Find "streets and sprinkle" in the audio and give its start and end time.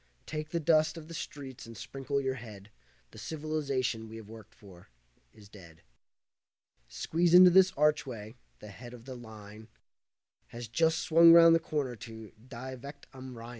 1.13-2.19